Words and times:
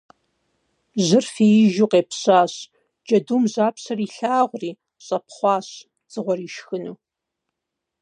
Жьыр 1.05 1.25
фиижу 1.33 1.87
къепщащ, 1.91 2.53
джэдум 3.05 3.43
жьапщэр 3.51 3.99
илъагъури, 4.05 4.71
щӀэпхъуащ, 5.05 5.67
дзыгъуэр 6.07 6.39
ишхыну. 6.47 6.95